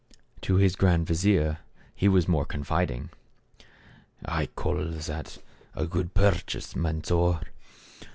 To 0.41 0.55
his 0.55 0.75
grand 0.75 1.05
vizier 1.05 1.59
he 1.93 2.07
was 2.07 2.27
more 2.27 2.43
confiding:" 2.43 3.11
I 4.25 4.47
call 4.47 4.83
that 4.83 5.37
a 5.75 5.85
good 5.85 6.15
purchase, 6.15 6.75
Mansor 6.75 7.39